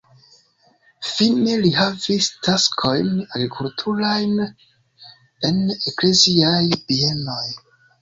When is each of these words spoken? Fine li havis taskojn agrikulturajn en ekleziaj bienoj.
Fine 1.09 1.57
li 1.65 1.71
havis 1.75 2.31
taskojn 2.47 3.13
agrikulturajn 3.37 4.35
en 4.45 5.65
ekleziaj 5.93 6.61
bienoj. 6.91 7.43